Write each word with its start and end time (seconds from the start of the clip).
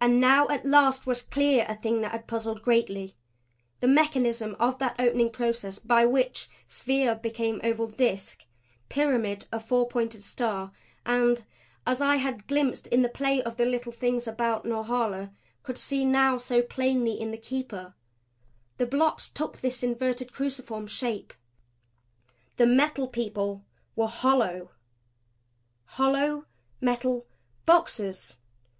And 0.00 0.20
now 0.20 0.46
at 0.46 0.64
last 0.64 1.08
was 1.08 1.20
clear 1.22 1.66
a 1.68 1.74
thing 1.74 2.02
that 2.02 2.12
had 2.12 2.28
puzzled 2.28 2.62
greatly 2.62 3.16
the 3.80 3.88
mechanism 3.88 4.54
of 4.60 4.78
that 4.78 4.94
opening 4.96 5.28
process 5.30 5.80
by 5.80 6.06
which 6.06 6.48
sphere 6.68 7.16
became 7.16 7.60
oval 7.64 7.88
disk, 7.88 8.46
pyramid 8.88 9.46
a 9.50 9.58
four 9.58 9.88
pointed 9.88 10.22
star 10.22 10.70
and 11.04 11.44
as 11.84 12.00
I 12.00 12.14
had 12.18 12.46
glimpsed 12.46 12.86
in 12.86 13.02
the 13.02 13.08
play 13.08 13.42
of 13.42 13.56
the 13.56 13.64
Little 13.64 13.90
Things 13.90 14.28
about 14.28 14.64
Norhala, 14.64 15.32
could 15.64 15.78
see 15.78 16.04
now 16.04 16.38
so 16.38 16.62
plainly 16.62 17.18
in 17.20 17.32
the 17.32 17.36
Keeper 17.36 17.92
the 18.76 18.86
blocks 18.86 19.28
took 19.28 19.60
this 19.60 19.82
inverted 19.82 20.32
cruciform 20.32 20.86
shape. 20.86 21.34
The 22.54 22.66
Metal 22.66 23.08
People 23.08 23.64
were 23.96 24.06
hollow! 24.06 24.70
Hollow 25.86 26.44
metal 26.80 27.26
boxes! 27.66 28.38